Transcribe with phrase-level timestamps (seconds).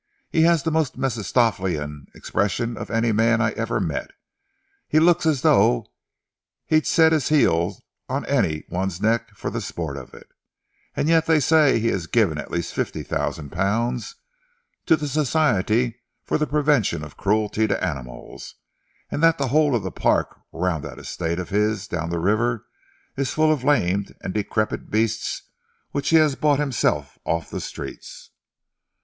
[0.31, 4.09] He has the most Mephistophelian expression of any man I ever met
[4.91, 5.91] looks as though
[6.65, 7.77] he'd set his heel
[8.09, 10.27] on any one's neck for the sport of it
[10.95, 14.15] and yet they say he has given at least fifty thousand pounds
[14.87, 18.55] to the Society for the Prevention of Cruelty to Animals,
[19.11, 22.65] and that the whole of the park round that estate of his down the river
[23.15, 25.43] is full of lamed and decrepit beasts
[25.91, 28.31] which he has bought himself off the streets."